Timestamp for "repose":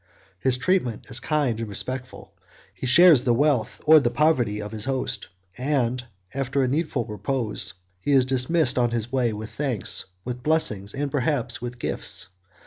7.05-7.75